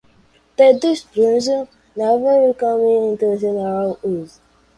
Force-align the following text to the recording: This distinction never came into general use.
This 0.57 0.79
distinction 0.79 1.67
never 1.95 2.51
came 2.55 2.79
into 2.79 3.37
general 3.37 3.99
use. 4.03 4.39